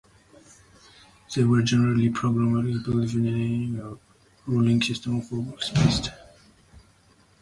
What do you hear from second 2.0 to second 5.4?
pragmatic, believing in a ruling system of